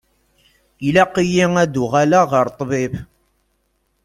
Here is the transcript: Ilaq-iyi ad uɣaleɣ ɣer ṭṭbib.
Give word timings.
Ilaq-iyi 0.87 1.45
ad 1.63 1.75
uɣaleɣ 1.83 2.27
ɣer 2.33 2.47
ṭṭbib. 2.53 2.93